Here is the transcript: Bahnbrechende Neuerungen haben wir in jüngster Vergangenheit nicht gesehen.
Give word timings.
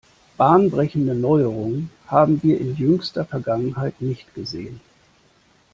Bahnbrechende 0.35 1.13
Neuerungen 1.13 1.91
haben 2.07 2.41
wir 2.41 2.59
in 2.59 2.75
jüngster 2.75 3.23
Vergangenheit 3.23 4.01
nicht 4.01 4.33
gesehen. 4.33 4.81